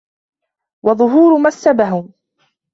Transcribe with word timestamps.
وَظُهُورُ 0.85 1.37
مَا 1.41 1.47
اسْتَبْهَمَ 1.49 2.13